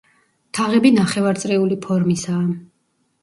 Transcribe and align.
თაღები 0.57 0.91
ნახევარწრიული 0.95 1.77
ფორმისაა. 1.83 2.47